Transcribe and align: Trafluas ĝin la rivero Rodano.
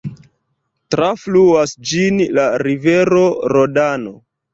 Trafluas 0.93 1.73
ĝin 1.89 2.17
la 2.39 2.45
rivero 2.63 3.21
Rodano. 3.55 4.15